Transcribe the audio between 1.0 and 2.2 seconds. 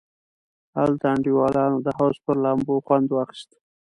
انډیوالانو د حوض